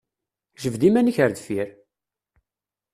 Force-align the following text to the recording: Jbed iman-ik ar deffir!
Jbed 0.61 0.81
iman-ik 0.87 1.17
ar 1.23 1.31
deffir! 1.33 1.69